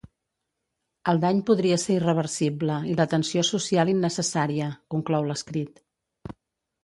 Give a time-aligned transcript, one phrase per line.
[1.11, 5.79] El dany podria ser irreversible i la tensió social innecessària, conclou l’escrit.